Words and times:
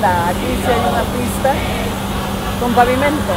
Aquí 0.00 0.38
sí 0.64 0.72
hay 0.72 0.80
una 0.80 1.02
pista 1.02 1.54
con 2.58 2.74
pavimento. 2.74 3.34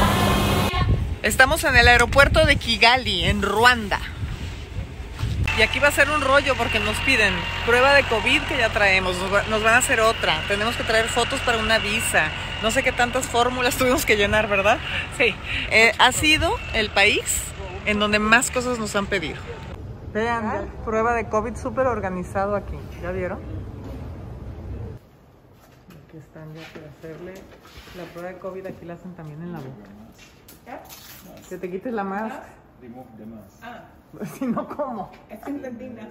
Estamos 1.22 1.64
en 1.66 1.76
el 1.76 1.88
aeropuerto 1.88 2.46
de 2.46 2.56
Kigali, 2.56 3.26
en 3.26 3.42
Ruanda. 3.42 4.00
Y 5.58 5.62
aquí 5.62 5.80
va 5.80 5.90
a 5.90 5.92
ser 5.92 6.10
un 6.10 6.22
rollo 6.22 6.56
porque 6.56 6.80
nos 6.80 6.98
piden 7.02 7.34
prueba 7.66 7.94
de 7.94 8.04
COVID 8.04 8.42
que 8.44 8.58
ya 8.58 8.70
traemos, 8.70 9.16
nos 9.50 9.64
van 9.64 9.74
a 9.76 9.78
hacer 9.78 10.00
otra, 10.00 10.42
tenemos 10.48 10.76
que 10.76 10.84
traer 10.84 11.08
fotos 11.08 11.40
para 11.42 11.58
una 11.58 11.78
visa, 11.78 12.30
no 12.62 12.72
sé 12.72 12.84
qué 12.84 12.92
tantas 12.92 13.26
fórmulas 13.26 13.76
tuvimos 13.78 14.06
que 14.06 14.18
llenar, 14.18 14.48
¿verdad? 14.48 14.80
Sí. 15.18 15.36
Eh, 15.72 15.94
ha 15.98 16.12
sido 16.12 16.58
el 16.74 16.90
país 16.90 17.44
en 17.86 18.00
donde 18.00 18.20
más 18.20 18.50
cosas 18.50 18.80
nos 18.80 18.96
han 18.96 19.06
pedido. 19.06 19.38
Vean, 20.14 20.70
prueba 20.84 21.14
de 21.14 21.28
COVID 21.28 21.56
súper 21.56 21.88
organizado 21.88 22.56
aquí, 22.56 22.78
¿ya 23.02 23.12
vieron? 23.12 23.65
Están 26.18 26.54
ya 26.54 26.62
para 26.74 26.88
hacerle 26.88 27.34
la 27.98 28.04
prueba 28.14 28.30
de 28.30 28.40
COVID, 28.40 28.66
aquí 28.68 28.86
la 28.86 28.94
hacen 28.94 29.14
también 29.16 29.42
en 29.42 29.52
la 29.52 29.60
boca. 29.60 30.80
Que 31.50 31.58
te 31.58 31.70
quites 31.70 31.94
la 31.94 32.04
máscara. 32.04 32.46
Remove 32.82 33.08
the 33.18 33.26
mask. 33.26 33.62
Ah, 33.64 33.84
Si 34.38 34.46
no, 34.48 34.68
¿cómo? 34.68 35.12
es 35.30 35.40
que 35.42 35.50
entendidas. 35.50 36.08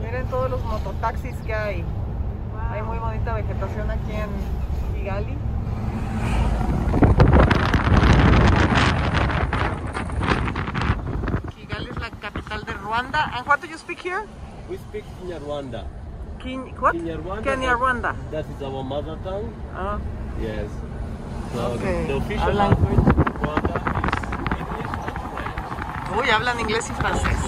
Miren 0.00 0.26
todos 0.28 0.50
los 0.50 0.62
mototaxis 0.64 1.34
que 1.46 1.54
hay. 1.54 1.84
Hay 2.70 2.82
muy 2.82 2.98
bonita 2.98 3.34
vegetación 3.34 3.90
aquí 3.90 4.12
en 4.12 4.30
Kigali. 4.94 5.36
Kigali 11.56 11.90
es 11.90 11.96
la 12.00 12.10
capital 12.10 12.64
de 12.64 12.72
Ruanda. 12.74 13.30
And 13.36 13.46
what 13.46 13.60
do 13.60 13.66
you 13.66 13.78
speak 13.78 14.00
here? 14.00 14.24
We 14.68 14.76
speak 14.78 15.04
Kinyarwanda. 15.20 15.84
Kin 16.40 16.60
what? 16.80 16.94
Kinyarwanda. 16.94 17.42
Kenya, 17.44 17.76
Rwanda. 17.76 18.10
That 18.30 18.44
is 18.48 18.62
our 18.62 18.82
mother 18.84 19.16
tongue. 19.24 19.52
Ah, 19.74 19.98
Yes. 20.40 20.68
So 21.54 21.60
Okay. 21.78 22.02
the, 22.02 22.08
the 22.08 22.16
official 22.18 22.50
Hablan- 22.50 22.74
language 22.74 23.06
in 23.06 23.24
Rwanda 23.38 23.74
is 23.78 24.18
English 24.58 24.92
and 25.06 25.16
French. 25.30 26.18
uy, 26.18 26.26
hablan 26.32 26.56
inglés 26.60 26.84
y 26.90 26.94
francés. 26.98 27.40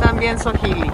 También 0.00 0.38
Swahili. 0.38 0.88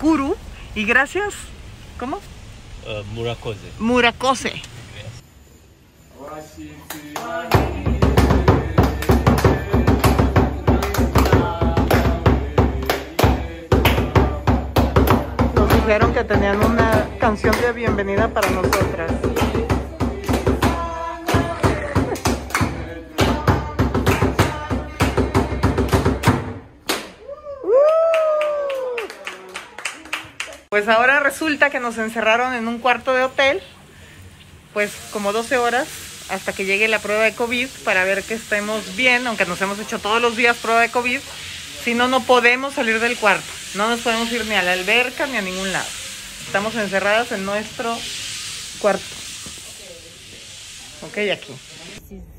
Amakuru. 0.00 0.34
Y 0.74 0.84
gracias. 0.86 1.34
¿Cómo? 1.98 2.16
uh, 2.16 3.04
Murakose. 3.12 3.70
Murakose. 3.78 4.62
Nos 15.54 15.74
dijeron 15.74 16.14
que 16.14 16.24
tenían 16.24 16.64
una 16.64 17.06
canción 17.18 17.54
de 17.60 17.72
bienvenida 17.72 18.28
para 18.28 18.48
nosotras. 18.50 19.29
Pues 30.80 30.88
ahora 30.88 31.20
resulta 31.20 31.68
que 31.68 31.78
nos 31.78 31.98
encerraron 31.98 32.54
en 32.54 32.66
un 32.66 32.78
cuarto 32.78 33.12
de 33.12 33.22
hotel, 33.22 33.60
pues 34.72 34.90
como 35.12 35.30
12 35.30 35.58
horas 35.58 35.86
hasta 36.30 36.54
que 36.54 36.64
llegue 36.64 36.88
la 36.88 37.00
prueba 37.00 37.24
de 37.24 37.34
COVID 37.34 37.68
para 37.84 38.04
ver 38.04 38.22
que 38.22 38.32
estemos 38.32 38.96
bien, 38.96 39.26
aunque 39.26 39.44
nos 39.44 39.60
hemos 39.60 39.78
hecho 39.78 39.98
todos 39.98 40.22
los 40.22 40.38
días 40.38 40.56
prueba 40.56 40.80
de 40.80 40.88
COVID. 40.88 41.20
Si 41.84 41.92
no, 41.92 42.08
no 42.08 42.22
podemos 42.22 42.72
salir 42.72 42.98
del 42.98 43.18
cuarto. 43.18 43.44
No 43.74 43.90
nos 43.90 44.00
podemos 44.00 44.32
ir 44.32 44.46
ni 44.46 44.54
a 44.54 44.62
la 44.62 44.72
alberca 44.72 45.26
ni 45.26 45.36
a 45.36 45.42
ningún 45.42 45.70
lado. 45.70 45.86
Estamos 46.46 46.74
encerradas 46.76 47.30
en 47.32 47.44
nuestro 47.44 47.94
cuarto. 48.80 49.04
Ok, 51.02 51.18
aquí. 51.30 51.52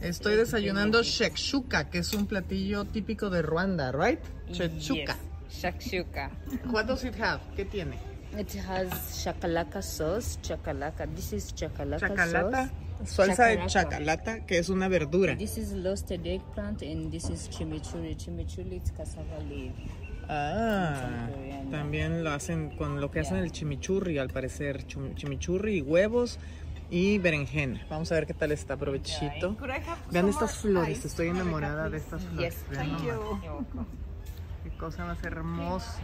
Estoy 0.02 0.36
desayunando 0.36 1.04
shekshuka, 1.04 1.92
que 1.92 2.00
es 2.00 2.12
un 2.14 2.26
platillo 2.26 2.86
típico 2.86 3.30
de 3.30 3.44
Ruanda, 3.44 3.92
right? 3.92 4.20
Shekshuka. 4.52 5.16
Yes. 5.48 5.62
Shakshuka. 5.62 6.32
What 6.72 6.86
does 6.86 7.04
it 7.04 7.14
have? 7.22 7.40
¿Qué 7.56 7.66
tiene? 7.66 8.11
It 8.38 8.54
has 8.68 8.90
chakalaka 9.24 9.82
sauce. 9.84 10.38
Chakalaka. 10.42 11.06
This 11.16 11.34
is 11.34 11.52
chakalaka 11.54 12.00
Chacalata. 12.16 12.70
sauce. 13.04 13.36
Salsa 13.36 13.46
de 13.48 13.58
Chacalaca. 13.58 13.68
chacalata, 13.68 14.46
que 14.46 14.58
es 14.60 14.70
una 14.70 14.88
verdura. 14.88 15.36
This 15.38 15.58
is 15.58 15.74
roasted 15.84 16.26
eggplant 16.26 16.82
and 16.84 17.12
this 17.12 17.30
is 17.30 17.50
chimichurri. 17.50 18.16
Chimichurri 18.16 18.82
is 18.84 18.92
cassava 18.92 19.40
leaf. 19.50 19.74
Ah, 20.30 21.28
también 21.72 22.24
lo 22.24 22.32
hacen 22.32 22.70
con 22.78 23.02
lo 23.02 23.10
que 23.12 23.20
hacen 23.20 23.38
el 23.38 23.52
chimichurri, 23.52 24.18
al 24.18 24.30
parecer. 24.30 24.86
Chimichurri 24.86 25.78
y 25.80 25.82
huevos 25.82 26.38
y 26.90 27.18
berenjena. 27.18 27.82
Vamos 27.90 28.12
a 28.12 28.16
ver 28.16 28.28
qué 28.28 28.34
tal 28.34 28.52
está, 28.54 28.78
provechito. 28.78 29.58
Vean 30.12 30.30
estas 30.30 30.56
flores, 30.58 31.04
estoy 31.04 31.30
enamorada 31.30 31.90
de 31.90 31.98
estas 31.98 32.24
flores. 32.24 32.56
Yes, 32.56 32.70
Vean 32.70 32.88
thank 32.98 33.04
nomás. 33.04 33.44
you. 33.44 33.86
Qué 34.64 34.78
cosa 34.78 35.06
más 35.06 35.22
hermosa. 35.24 36.00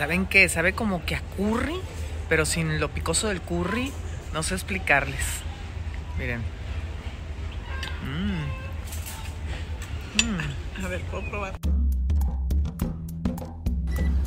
¿Saben 0.00 0.24
qué? 0.24 0.48
Sabe 0.48 0.72
como 0.72 1.04
que 1.04 1.14
a 1.14 1.20
curry, 1.36 1.78
pero 2.30 2.46
sin 2.46 2.80
lo 2.80 2.88
picoso 2.88 3.28
del 3.28 3.42
curry. 3.42 3.92
No 4.32 4.42
sé 4.42 4.54
explicarles. 4.54 5.42
Miren. 6.18 6.40
Mm. 8.02 8.46
Mm. 10.24 10.84
A 10.86 10.88
ver, 10.88 11.02
puedo 11.02 11.28
probar. 11.28 11.52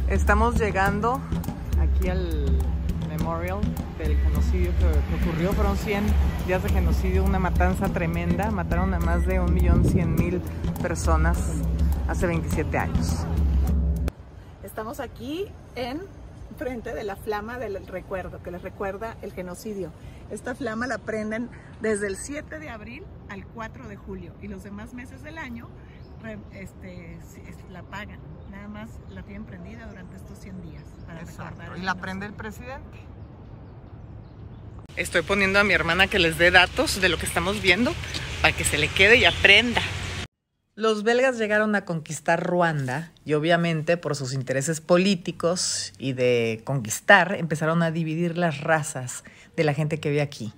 Estamos 0.09 0.59
llegando 0.59 1.19
aquí 1.81 2.07
al 2.07 2.61
memorial 3.09 3.61
del 3.97 4.15
genocidio 4.15 4.71
que, 4.77 4.85
que 4.85 5.23
ocurrió. 5.23 5.53
Fueron 5.53 5.75
100 5.75 6.03
días 6.45 6.61
de 6.61 6.69
genocidio, 6.69 7.23
una 7.23 7.39
matanza 7.39 7.89
tremenda. 7.89 8.51
Mataron 8.51 8.93
a 8.93 8.99
más 8.99 9.25
de 9.25 9.41
1.100.000 9.41 10.39
personas 10.83 11.39
hace 12.07 12.27
27 12.27 12.77
años. 12.77 13.25
Estamos 14.61 14.99
aquí 14.99 15.47
en 15.75 16.01
frente 16.57 16.93
de 16.93 17.03
la 17.03 17.15
flama 17.15 17.57
del 17.57 17.85
recuerdo, 17.87 18.41
que 18.43 18.51
les 18.51 18.61
recuerda 18.61 19.17
el 19.21 19.33
genocidio. 19.33 19.91
Esta 20.31 20.55
flama 20.55 20.87
la 20.87 20.97
prenden 20.97 21.49
desde 21.81 22.07
el 22.07 22.17
7 22.17 22.59
de 22.59 22.69
abril 22.69 23.03
al 23.29 23.45
4 23.45 23.87
de 23.87 23.95
julio 23.95 24.33
y 24.41 24.47
los 24.47 24.63
demás 24.63 24.93
meses 24.93 25.23
del 25.23 25.37
año 25.37 25.69
este, 26.53 27.17
la 27.71 27.79
apagan. 27.79 28.19
Nada 28.49 28.67
más 28.67 28.89
la 29.09 29.23
tienen 29.23 29.45
prendida 29.45 29.85
durante 29.87 30.15
estos 30.15 30.39
100 30.39 30.61
días. 30.61 30.83
Para 31.05 31.19
recordar 31.19 31.53
Exacto. 31.53 31.77
Y 31.77 31.81
la 31.81 31.95
prende 31.95 32.25
el 32.25 32.33
presidente. 32.33 32.99
Estoy 34.95 35.23
poniendo 35.23 35.59
a 35.59 35.63
mi 35.63 35.73
hermana 35.73 36.07
que 36.07 36.19
les 36.19 36.37
dé 36.37 36.51
datos 36.51 37.01
de 37.01 37.09
lo 37.09 37.17
que 37.17 37.25
estamos 37.25 37.61
viendo 37.61 37.93
para 38.41 38.55
que 38.55 38.63
se 38.63 38.77
le 38.77 38.87
quede 38.87 39.17
y 39.17 39.25
aprenda. 39.25 39.81
Los 40.75 41.03
belgas 41.03 41.37
llegaron 41.37 41.75
a 41.75 41.85
conquistar 41.85 42.41
Ruanda 42.41 43.11
y 43.25 43.35
obviamente 43.35 43.95
por 43.95 44.15
sus 44.15 44.33
intereses 44.33 44.81
políticos 44.81 45.93
y 45.99 46.13
de 46.13 46.63
conquistar 46.65 47.35
empezaron 47.35 47.83
a 47.83 47.91
dividir 47.91 48.39
las 48.39 48.61
razas 48.61 49.23
de 49.55 49.63
la 49.65 49.75
gente 49.75 49.99
que 49.99 50.09
vive 50.09 50.21
aquí. 50.23 50.51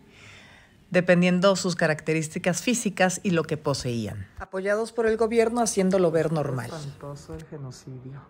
dependiendo 0.92 1.58
sus 1.58 1.76
características 1.76 2.62
físicas 2.62 3.20
y 3.24 3.32
lo 3.32 3.44
que 3.44 3.58
poseían. 3.58 4.28
Apoyados 4.40 4.94
por 4.94 5.08
el 5.08 5.18
gobierno 5.18 5.60
haciéndolo 5.60 6.12
ver 6.12 6.32
normal. 6.32 6.68
Espantoso 6.68 7.34
el 7.34 7.44
genocidio. 7.46 8.22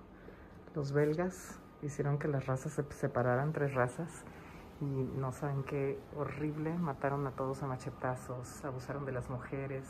Los 0.73 0.91
belgas 0.91 1.59
hicieron 1.83 2.17
que 2.17 2.27
las 2.27 2.47
razas 2.47 2.73
se 2.73 2.83
separaran, 2.99 3.53
tres 3.53 3.75
razas, 3.75 4.09
y 4.81 4.85
no 4.85 5.31
saben 5.31 5.63
qué 5.63 5.99
horrible, 6.15 6.73
mataron 6.73 7.27
a 7.27 7.31
todos 7.31 7.61
a 7.61 7.67
machetazos, 7.67 8.63
abusaron 8.63 9.05
de 9.05 9.11
las 9.11 9.29
mujeres. 9.29 9.83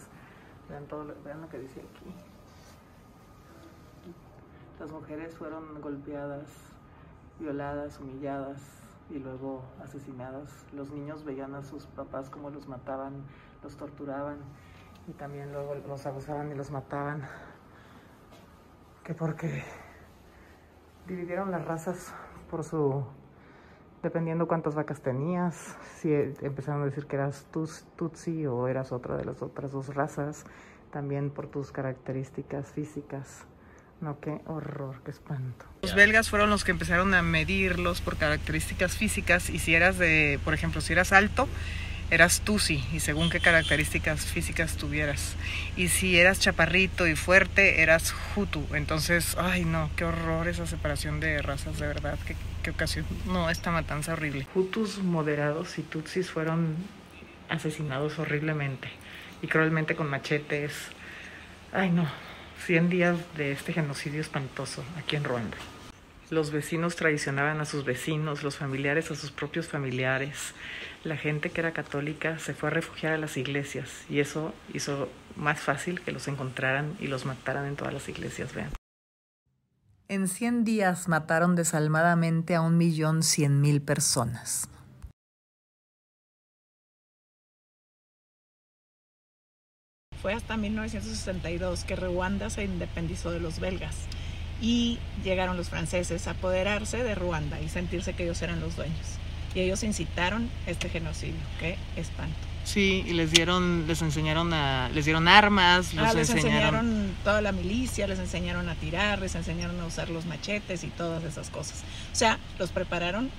Vean, 0.69 0.85
todo 0.87 1.05
vean 1.23 1.41
lo 1.41 1.49
que 1.49 1.59
dice 1.59 1.81
aquí. 1.81 2.13
Las 4.79 4.91
mujeres 4.91 5.35
fueron 5.35 5.81
golpeadas, 5.81 6.47
violadas, 7.39 7.99
humilladas 7.99 8.61
y 9.09 9.19
luego 9.19 9.63
asesinadas. 9.83 10.65
Los 10.73 10.91
niños 10.91 11.23
veían 11.23 11.55
a 11.55 11.63
sus 11.63 11.85
papás 11.85 12.29
como 12.29 12.49
los 12.49 12.67
mataban, 12.67 13.23
los 13.63 13.77
torturaban 13.77 14.37
y 15.07 15.13
también 15.13 15.51
luego 15.53 15.75
los 15.75 16.05
abusaban 16.05 16.51
y 16.51 16.55
los 16.55 16.71
mataban. 16.71 17.21
Que 19.03 19.13
porque 19.13 19.63
dividieron 21.07 21.51
las 21.51 21.63
razas 21.65 22.13
por 22.49 22.63
su 22.63 23.05
dependiendo 24.05 24.47
cuántas 24.47 24.75
vacas 24.75 25.01
tenías, 25.01 25.75
si 25.99 26.13
empezaron 26.13 26.83
a 26.83 26.85
decir 26.85 27.07
que 27.07 27.15
eras 27.15 27.47
tutsi 27.51 28.45
o 28.45 28.67
eras 28.67 28.91
otra 28.91 29.17
de 29.17 29.25
las 29.25 29.41
otras 29.41 29.71
dos 29.71 29.95
razas, 29.95 30.45
también 30.91 31.31
por 31.31 31.47
tus 31.47 31.71
características 31.71 32.67
físicas. 32.67 33.45
No, 34.01 34.19
qué 34.19 34.41
horror, 34.45 35.01
qué 35.03 35.09
espanto. 35.09 35.65
Los 35.81 35.95
belgas 35.95 36.29
fueron 36.29 36.51
los 36.51 36.63
que 36.63 36.69
empezaron 36.69 37.15
a 37.15 37.23
medirlos 37.23 38.01
por 38.01 38.15
características 38.17 38.95
físicas 38.95 39.49
y 39.49 39.57
si 39.57 39.73
eras 39.73 39.97
de, 39.97 40.39
por 40.45 40.53
ejemplo, 40.53 40.81
si 40.81 40.93
eras 40.93 41.11
alto, 41.11 41.47
eras 42.11 42.41
Tusi 42.41 42.83
y 42.93 42.99
según 42.99 43.31
qué 43.31 43.39
características 43.39 44.25
físicas 44.25 44.75
tuvieras. 44.75 45.35
Y 45.75 45.87
si 45.87 46.19
eras 46.19 46.39
chaparrito 46.39 47.07
y 47.07 47.15
fuerte, 47.15 47.81
eras 47.81 48.13
Hutu. 48.35 48.63
Entonces, 48.75 49.35
ay 49.39 49.65
no, 49.65 49.89
qué 49.95 50.05
horror 50.05 50.47
esa 50.47 50.67
separación 50.67 51.19
de 51.19 51.41
razas, 51.41 51.79
de 51.79 51.87
verdad, 51.87 52.19
qué, 52.27 52.35
qué 52.65 52.71
ocasión. 52.71 53.05
No, 53.27 53.51
esta 53.51 53.69
matanza 53.69 54.13
horrible. 54.13 54.47
Hutus 54.55 54.97
moderados 54.97 55.77
y 55.77 55.83
Tutsis 55.83 56.31
fueron 56.31 56.75
asesinados 57.47 58.17
horriblemente 58.17 58.89
y 59.43 59.47
cruelmente 59.47 59.95
con 59.95 60.09
machetes. 60.09 60.73
Ay 61.71 61.91
no, 61.91 62.07
100 62.65 62.89
días 62.89 63.17
de 63.37 63.51
este 63.51 63.71
genocidio 63.71 64.19
espantoso 64.19 64.83
aquí 64.97 65.15
en 65.15 65.25
Ruanda. 65.25 65.57
Los 66.31 66.49
vecinos 66.49 66.95
traicionaban 66.95 67.61
a 67.61 67.65
sus 67.65 67.85
vecinos, 67.85 68.41
los 68.41 68.57
familiares 68.57 69.11
a 69.11 69.15
sus 69.15 69.29
propios 69.29 69.67
familiares. 69.67 70.55
La 71.03 71.17
gente 71.17 71.51
que 71.51 71.61
era 71.61 71.71
católica 71.71 72.39
se 72.39 72.55
fue 72.55 72.69
a 72.69 72.71
refugiar 72.71 73.13
a 73.13 73.19
las 73.19 73.37
iglesias 73.37 74.05
y 74.09 74.21
eso 74.21 74.55
hizo 74.73 75.07
más 75.35 75.59
fácil 75.59 76.01
que 76.01 76.11
los 76.11 76.27
encontraran 76.27 76.95
y 76.99 77.05
los 77.05 77.25
mataran 77.25 77.67
en 77.67 77.75
todas 77.75 77.93
las 77.93 78.09
iglesias, 78.09 78.55
vean. 78.55 78.71
En 80.07 80.27
100 80.27 80.65
días 80.65 81.07
mataron 81.07 81.55
desalmadamente 81.55 82.53
a 82.53 82.61
un 82.61 82.77
millón 82.77 83.23
cien 83.23 83.59
mil 83.59 83.81
personas. 83.81 84.69
Fue 90.21 90.33
hasta 90.33 90.57
1962 90.57 91.85
que 91.85 91.95
Ruanda 91.95 92.51
se 92.51 92.65
independizó 92.65 93.31
de 93.31 93.39
los 93.39 93.59
belgas 93.59 93.95
y 94.61 94.99
llegaron 95.23 95.57
los 95.57 95.69
franceses 95.69 96.27
a 96.27 96.31
apoderarse 96.31 97.03
de 97.03 97.15
Ruanda 97.15 97.59
y 97.59 97.69
sentirse 97.69 98.13
que 98.13 98.25
ellos 98.25 98.43
eran 98.43 98.59
los 98.59 98.75
dueños. 98.75 99.17
Y 99.55 99.61
ellos 99.61 99.81
incitaron 99.83 100.51
este 100.67 100.87
genocidio. 100.89 101.41
Qué 101.59 101.77
espanto. 101.95 102.54
Sí, 102.65 103.03
y 103.05 103.13
les 103.13 103.31
dieron, 103.31 103.85
les 103.87 104.01
enseñaron 104.01 104.51
a, 104.51 104.89
les 104.89 105.05
dieron 105.05 105.27
armas, 105.27 105.93
ah, 105.97 106.13
les 106.13 106.31
enseñaron... 106.31 107.15
toda 107.23 107.39
la 107.39 107.51
milicia, 107.51 108.07
les 108.07 108.17
enseñaron 108.17 108.67
a 108.69 108.75
tirar, 108.75 109.19
les 109.19 109.35
enseñaron 109.35 109.79
a 109.79 109.85
usar 109.85 110.09
los 110.09 110.25
machetes 110.25 110.83
y 110.83 110.87
todas 110.87 111.23
esas 111.23 111.51
cosas. 111.51 111.83
O 112.11 112.15
sea, 112.15 112.39
los 112.57 112.71
prepararon 112.71 113.29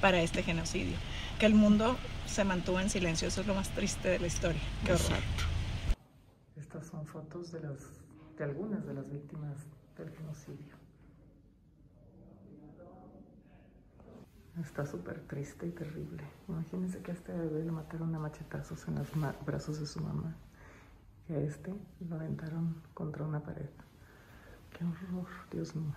para 0.00 0.22
este 0.22 0.44
genocidio. 0.44 0.96
Que 1.40 1.46
el 1.46 1.54
mundo 1.54 1.96
se 2.26 2.44
mantuvo 2.44 2.78
en 2.78 2.88
silencio, 2.88 3.26
eso 3.26 3.40
es 3.40 3.46
lo 3.48 3.54
más 3.54 3.70
triste 3.70 4.08
de 4.08 4.20
la 4.20 4.28
historia. 4.28 4.62
Qué 4.84 4.92
horror. 4.92 5.18
Estas 6.56 6.86
son 6.86 7.04
fotos 7.06 7.50
de 7.52 7.60
las, 7.60 7.78
de 8.38 8.44
algunas 8.44 8.86
de 8.86 8.94
las 8.94 9.10
víctimas 9.10 9.66
del 9.98 10.10
genocidio. 10.10 10.85
Está 14.62 14.86
súper 14.86 15.20
triste 15.20 15.66
y 15.66 15.70
terrible. 15.70 16.22
Imagínense 16.48 17.00
que 17.00 17.10
a 17.10 17.14
este 17.14 17.32
bebé 17.32 17.62
lo 17.64 17.72
mataron 17.74 18.14
a 18.14 18.18
machetazos 18.18 18.88
en 18.88 18.94
los 18.94 19.08
brazos 19.44 19.80
de 19.80 19.86
su 19.86 20.00
mamá. 20.00 20.34
Y 21.28 21.34
a 21.34 21.40
este 21.40 21.74
lo 22.08 22.16
aventaron 22.16 22.80
contra 22.94 23.24
una 23.24 23.40
pared. 23.40 23.68
Qué 24.76 24.84
horror, 24.84 25.28
Dios 25.50 25.76
mío. 25.76 25.94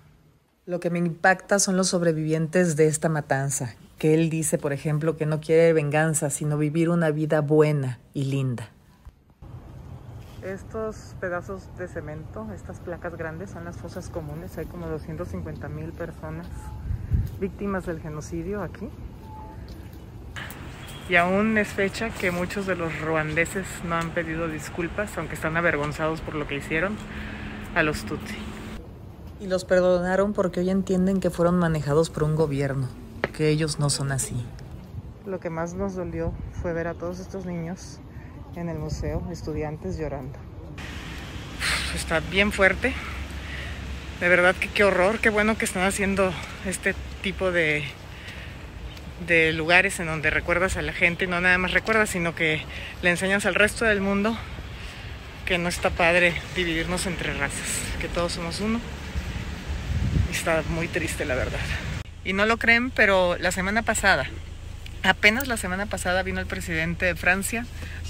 Lo 0.66 0.80
que 0.80 0.90
me 0.90 1.00
impacta 1.00 1.58
son 1.58 1.78
los 1.78 1.88
sobrevivientes 1.88 2.76
de 2.76 2.88
esta 2.88 3.08
matanza, 3.08 3.76
que 3.98 4.14
él 4.14 4.30
dice, 4.30 4.58
por 4.58 4.74
ejemplo, 4.74 5.16
que 5.16 5.26
no 5.26 5.40
quiere 5.40 5.72
venganza, 5.74 6.30
sino 6.30 6.58
vivir 6.58 6.90
una 6.90 7.12
vida 7.12 7.40
buena 7.42 8.00
y 8.14 8.26
linda. 8.26 8.70
Estos 10.44 11.16
pedazos 11.20 11.76
de 11.78 11.88
cemento, 11.88 12.48
estas 12.54 12.80
placas 12.82 13.16
grandes, 13.16 13.52
son 13.52 13.66
las 13.66 13.78
fosas 13.78 14.10
comunes. 14.10 14.58
Hay 14.58 14.66
como 14.66 14.88
250 14.88 15.70
mil 15.70 15.92
personas 15.92 16.48
víctimas 17.40 17.86
del 17.86 18.02
genocidio 18.02 18.62
aquí. 18.62 18.90
Y 21.10 21.16
aún 21.16 21.58
es 21.58 21.70
fecha 21.70 22.10
que 22.12 22.30
muchos 22.30 22.68
de 22.68 22.76
los 22.76 23.00
ruandeses 23.02 23.66
no 23.84 23.96
han 23.96 24.12
pedido 24.12 24.48
disculpas, 24.48 25.18
aunque 25.18 25.34
están 25.34 25.58
avergonzados 25.58 26.22
por 26.22 26.36
lo 26.36 26.46
que 26.48 26.58
hicieron 26.58 26.96
a 27.74 27.82
los 27.82 28.04
Tutsi. 28.04 28.38
Y 29.40 29.48
los 29.48 29.66
perdonaron 29.66 30.34
porque 30.34 30.60
hoy 30.60 30.70
entienden 30.70 31.20
que 31.20 31.30
fueron 31.30 31.58
manejados 31.58 32.10
por 32.10 32.24
un 32.24 32.36
gobierno, 32.36 32.88
que 33.36 33.50
ellos 33.50 33.80
no 33.80 33.90
son 33.90 34.12
así. 34.12 34.36
Lo 35.26 35.40
que 35.40 35.50
más 35.50 35.74
nos 35.74 35.96
dolió 35.96 36.32
fue 36.62 36.74
ver 36.74 36.88
a 36.88 36.94
todos 36.94 37.20
estos 37.20 37.46
niños 37.46 38.00
en 38.56 38.70
el 38.70 38.78
museo, 38.78 39.24
estudiantes 39.32 39.98
llorando. 39.98 40.38
Está 41.96 42.20
bien 42.20 42.52
fuerte. 42.52 42.94
De 44.20 44.30
verdad 44.30 44.56
que 44.56 44.68
qué 44.68 44.84
horror, 44.84 45.20
qué 45.20 45.30
bueno 45.30 45.58
que 45.58 45.66
están 45.66 45.84
haciendo 45.84 46.32
este 46.66 46.94
tipo 47.22 47.52
de, 47.52 47.84
de 49.28 49.54
lugares 49.54 50.00
en 50.00 50.08
donde 50.08 50.30
recuerdas 50.30 50.78
a 50.78 50.82
la 50.82 50.94
gente, 50.94 51.28
no 51.28 51.42
nada 51.42 51.58
más 51.58 51.72
recuerdas, 51.72 52.10
sino 52.10 52.36
que 52.36 52.62
le 53.02 53.10
enseñas 53.10 53.46
al 53.46 53.56
resto 53.56 53.86
del 53.86 54.02
mundo 54.02 54.38
que 55.46 55.58
no 55.58 55.68
está 55.68 55.90
padre 55.90 56.36
dividirnos 56.56 57.08
entre 57.08 57.34
razas, 57.34 57.82
que 58.00 58.08
todos 58.08 58.34
somos 58.34 58.60
uno. 58.60 58.80
Está 60.32 60.62
muy 60.70 60.88
triste 60.88 61.26
la 61.26 61.34
verdad. 61.36 61.60
Y 62.24 62.34
no 62.34 62.46
lo 62.46 62.58
creen, 62.58 62.92
pero 62.92 63.36
la 63.40 63.52
semana 63.52 63.82
pasada, 63.82 64.28
apenas 65.02 65.48
la 65.48 65.58
semana 65.58 65.88
pasada 65.88 66.22
vino 66.22 66.40
el 66.40 66.46
presidente 66.46 67.08
de 67.08 67.16
Francia 67.16 67.66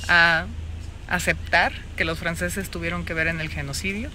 a 0.10 0.48
aceptar 1.08 1.72
que 1.96 2.04
los 2.04 2.20
franceses 2.20 2.70
tuvieron 2.70 3.06
que 3.06 3.14
ver 3.14 3.28
en 3.28 3.40
el 3.40 3.50
genocidio 3.50 4.10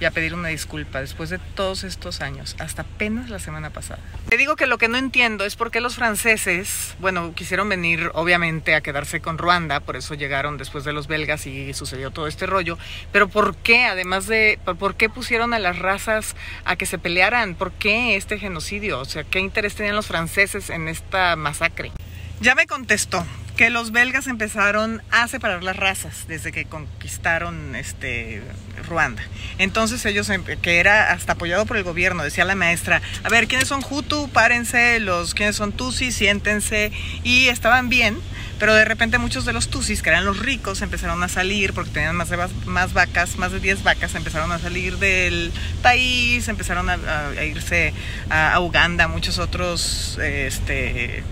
y 0.00 0.06
a 0.06 0.10
pedir 0.10 0.34
una 0.34 0.48
disculpa 0.48 1.00
después 1.00 1.30
de 1.30 1.38
todos 1.38 1.84
estos 1.84 2.22
años, 2.22 2.56
hasta 2.58 2.82
apenas 2.82 3.28
la 3.28 3.38
semana 3.38 3.70
pasada. 3.70 4.00
Te 4.28 4.36
digo 4.36 4.56
que 4.56 4.66
lo 4.66 4.78
que 4.78 4.88
no 4.88 4.96
entiendo 4.96 5.44
es 5.44 5.56
por 5.56 5.70
qué 5.70 5.80
los 5.80 5.96
franceses, 5.96 6.94
bueno, 7.00 7.34
quisieron 7.34 7.68
venir 7.68 8.10
obviamente 8.14 8.74
a 8.74 8.80
quedarse 8.80 9.20
con 9.20 9.38
Ruanda, 9.38 9.80
por 9.80 9.96
eso 9.96 10.14
llegaron 10.14 10.56
después 10.56 10.84
de 10.84 10.92
los 10.92 11.06
belgas 11.06 11.46
y 11.46 11.74
sucedió 11.74 12.10
todo 12.10 12.26
este 12.26 12.46
rollo, 12.46 12.78
pero 13.12 13.28
¿por 13.28 13.54
qué? 13.56 13.84
Además 13.84 14.26
de, 14.26 14.58
¿por 14.78 14.94
qué 14.94 15.10
pusieron 15.10 15.52
a 15.52 15.58
las 15.58 15.78
razas 15.78 16.34
a 16.64 16.76
que 16.76 16.86
se 16.86 16.98
pelearan? 16.98 17.54
¿Por 17.54 17.72
qué 17.72 18.16
este 18.16 18.38
genocidio? 18.38 19.00
O 19.00 19.04
sea, 19.04 19.24
¿qué 19.24 19.40
interés 19.40 19.74
tenían 19.74 19.96
los 19.96 20.06
franceses 20.06 20.70
en 20.70 20.88
esta 20.88 21.36
masacre? 21.36 21.92
Ya 22.40 22.54
me 22.54 22.66
contestó 22.66 23.26
que 23.60 23.68
los 23.68 23.92
belgas 23.92 24.26
empezaron 24.26 25.02
a 25.10 25.28
separar 25.28 25.62
las 25.62 25.76
razas 25.76 26.24
desde 26.26 26.50
que 26.50 26.64
conquistaron 26.64 27.76
este 27.76 28.40
Ruanda. 28.88 29.22
Entonces 29.58 30.02
ellos, 30.06 30.30
em, 30.30 30.42
que 30.42 30.80
era 30.80 31.12
hasta 31.12 31.32
apoyado 31.32 31.66
por 31.66 31.76
el 31.76 31.82
gobierno, 31.82 32.22
decía 32.22 32.46
la 32.46 32.54
maestra, 32.54 33.02
a 33.22 33.28
ver, 33.28 33.48
¿quiénes 33.48 33.68
son 33.68 33.84
Hutu? 33.84 34.30
Párense, 34.30 34.98
los 35.00 35.34
quiénes 35.34 35.56
son 35.56 35.72
Tutsi, 35.72 36.10
siéntense. 36.10 36.90
Y 37.22 37.48
estaban 37.48 37.90
bien, 37.90 38.16
pero 38.58 38.74
de 38.74 38.86
repente 38.86 39.18
muchos 39.18 39.44
de 39.44 39.52
los 39.52 39.68
Tutsis, 39.68 40.00
que 40.00 40.08
eran 40.08 40.24
los 40.24 40.38
ricos, 40.38 40.80
empezaron 40.80 41.22
a 41.22 41.28
salir 41.28 41.74
porque 41.74 41.90
tenían 41.90 42.16
más, 42.16 42.30
más 42.64 42.94
vacas, 42.94 43.36
más 43.36 43.52
de 43.52 43.60
10 43.60 43.82
vacas, 43.82 44.14
empezaron 44.14 44.52
a 44.52 44.58
salir 44.58 44.96
del 44.96 45.52
país, 45.82 46.48
empezaron 46.48 46.88
a, 46.88 47.44
irse 47.44 47.92
a, 48.30 48.54
a, 48.54 48.60
Uganda, 48.60 49.06
muchos 49.06 49.38
otros 49.38 50.18
este, 50.18 51.22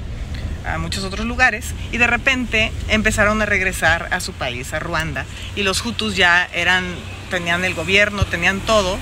a 0.74 0.78
muchos 0.78 1.04
otros 1.04 1.26
lugares 1.26 1.66
y 1.92 1.98
de 1.98 2.06
repente 2.06 2.72
empezaron 2.88 3.40
a 3.42 3.46
regresar 3.46 4.08
a 4.12 4.20
su 4.20 4.32
país, 4.32 4.72
a 4.72 4.78
Ruanda. 4.78 5.24
Y 5.56 5.62
los 5.62 5.84
Hutus 5.84 6.16
ya 6.16 6.48
eran, 6.52 6.84
tenían 7.30 7.64
el 7.64 7.74
gobierno, 7.74 8.24
tenían 8.24 8.60
todo 8.60 8.98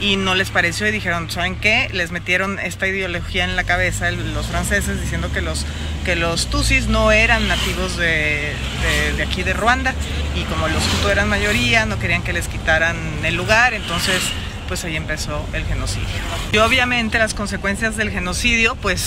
y 0.00 0.16
no 0.16 0.34
les 0.34 0.50
pareció 0.50 0.86
y 0.88 0.92
dijeron, 0.92 1.30
¿saben 1.30 1.56
qué? 1.56 1.88
Les 1.92 2.10
metieron 2.10 2.58
esta 2.58 2.86
ideología 2.86 3.44
en 3.44 3.54
la 3.54 3.64
cabeza 3.64 4.10
los 4.10 4.46
franceses 4.46 4.98
diciendo 5.00 5.30
que 5.32 5.42
los, 5.42 5.66
porque 5.98 6.16
los 6.16 6.48
Tutsis 6.48 6.86
no 6.86 7.12
eran 7.12 7.46
nativos 7.48 7.98
de, 7.98 8.54
de- 8.82 9.12
de 9.16 9.22
aquí 9.22 9.42
de 9.42 9.52
Ruanda 9.52 9.92
y 10.34 10.44
como 10.44 10.68
los 10.68 10.82
Hutu 10.82 11.10
eran 11.10 11.28
mayoría, 11.28 11.84
no 11.84 11.98
querían 11.98 12.22
que 12.22 12.32
les 12.32 12.48
quitaran 12.48 12.96
el 13.24 13.34
lugar, 13.36 13.74
entonces 13.74 14.22
pues 14.70 14.84
ahí 14.84 14.94
empezó 14.94 15.44
el 15.52 15.64
genocidio. 15.66 16.06
Y 16.52 16.58
obviamente 16.58 17.18
las 17.18 17.34
consecuencias 17.34 17.96
del 17.96 18.08
genocidio 18.12 18.76
pues 18.76 19.02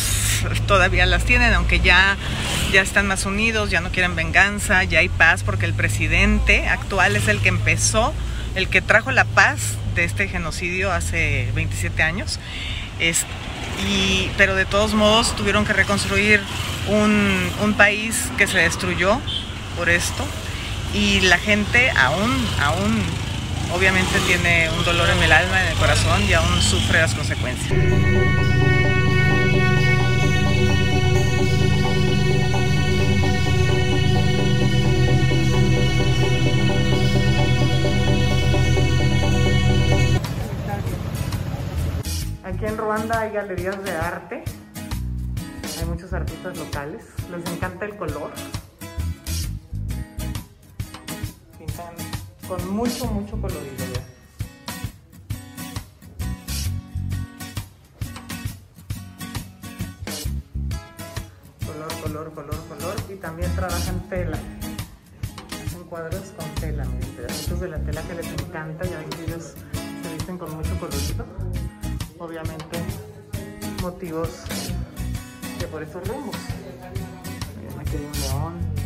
todavía 0.68 1.06
las 1.06 1.24
tienen, 1.24 1.54
aunque 1.54 1.80
ya, 1.80 2.18
ya 2.74 2.82
están 2.82 3.08
más 3.08 3.26
unidos, 3.26 3.70
ya 3.70 3.80
no 3.80 3.90
quieren 3.90 4.14
venganza, 4.14 4.84
ya 4.84 5.00
hay 5.00 5.08
paz 5.08 5.42
porque 5.44 5.66
el 5.66 5.74
presidente 5.74 6.68
actual 6.68 7.16
es 7.16 7.30
el 7.30 7.40
que 7.40 7.48
empezó, 7.48 8.14
el 8.56 8.68
que 8.68 8.82
trajo 8.82 9.12
la 9.12 9.24
paz 9.24 9.78
de 9.96 10.04
este 10.04 10.28
genocidio 10.28 10.92
hace 10.92 11.50
27 11.56 12.04
años. 12.04 12.40
Es- 13.00 13.26
pero 14.38 14.56
de 14.56 14.66
todos 14.66 14.94
modos 14.94 15.34
tuvieron 15.38 15.64
que 15.66 15.72
reconstruir 15.72 16.42
un, 16.90 17.50
un 17.62 17.74
país 17.74 18.16
que 18.38 18.48
se 18.48 18.58
destruyó 18.58 19.22
por 19.78 19.88
esto 19.90 20.26
y 20.94 21.22
la 21.22 21.38
gente 21.38 21.90
aún, 21.92 22.32
aún 22.62 23.02
obviamente 23.74 24.20
tiene 24.28 24.70
un 24.70 24.84
dolor 24.86 25.10
en 25.10 25.24
el 25.24 25.32
alma, 25.32 25.62
en 25.62 25.72
el 25.72 25.78
corazón 25.78 26.22
y 26.24 26.34
aún 26.34 26.62
sufre 26.62 27.02
las 27.02 27.14
consecuencias. 27.14 27.72
Aquí 42.44 42.66
en 42.66 42.78
Ruanda 42.78 43.22
hay 43.22 43.32
galerías 43.32 43.84
de 43.84 43.92
arte, 43.92 44.44
hay 45.80 45.86
muchos 45.86 46.14
artistas 46.14 46.56
locales, 46.58 47.04
les 47.32 47.52
encanta 47.52 47.86
el 47.86 47.98
color. 47.98 48.32
Con 52.54 52.70
mucho, 52.70 53.06
mucho 53.08 53.42
colorido. 53.42 53.84
ya. 53.94 54.04
Color, 61.66 62.02
color, 62.04 62.34
color, 62.34 62.68
color 62.68 62.96
y 63.10 63.16
también 63.16 63.56
trabajan 63.56 64.08
tela. 64.08 64.38
Hacen 65.66 65.84
cuadros 65.86 66.32
con 66.38 66.48
tela, 66.62 66.86
miren, 66.86 67.10
pedacitos 67.16 67.60
de 67.60 67.70
la 67.70 67.80
tela 67.80 68.04
que 68.04 68.14
les 68.14 68.28
encanta, 68.28 68.86
ya 68.86 69.00
ven 69.00 69.10
que 69.10 69.24
ellos 69.24 69.56
se 70.04 70.14
visten 70.14 70.38
con 70.38 70.56
mucho 70.56 70.80
colorido. 70.80 71.26
Obviamente 72.20 72.80
motivos 73.82 74.30
de 75.60 75.68
por 75.68 75.82
esos 75.82 76.08
rumbos. 76.08 76.38
Miren, 77.58 77.80
aquí 77.80 77.96
un 77.96 78.22
león, 78.22 78.83